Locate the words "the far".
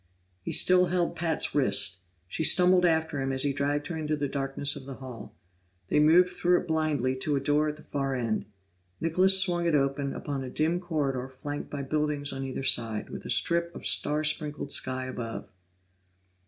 7.75-8.15